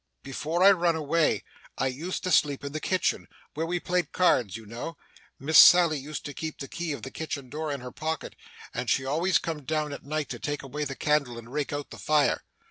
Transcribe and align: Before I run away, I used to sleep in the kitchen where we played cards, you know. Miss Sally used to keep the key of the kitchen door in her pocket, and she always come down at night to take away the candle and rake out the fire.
Before 0.23 0.63
I 0.63 0.71
run 0.71 0.95
away, 0.95 1.43
I 1.77 1.85
used 1.85 2.23
to 2.23 2.31
sleep 2.31 2.63
in 2.63 2.71
the 2.71 2.79
kitchen 2.79 3.27
where 3.53 3.67
we 3.67 3.79
played 3.79 4.11
cards, 4.11 4.57
you 4.57 4.65
know. 4.65 4.97
Miss 5.37 5.59
Sally 5.59 5.99
used 5.99 6.25
to 6.25 6.33
keep 6.33 6.57
the 6.57 6.67
key 6.67 6.91
of 6.91 7.03
the 7.03 7.11
kitchen 7.11 7.51
door 7.51 7.71
in 7.71 7.81
her 7.81 7.91
pocket, 7.91 8.35
and 8.73 8.89
she 8.89 9.05
always 9.05 9.37
come 9.37 9.63
down 9.63 9.93
at 9.93 10.03
night 10.03 10.29
to 10.29 10.39
take 10.39 10.63
away 10.63 10.85
the 10.85 10.95
candle 10.95 11.37
and 11.37 11.53
rake 11.53 11.71
out 11.71 11.91
the 11.91 11.99
fire. 11.99 12.43